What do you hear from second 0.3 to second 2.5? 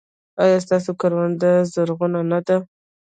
ایا ستاسو کرونده زرغونه نه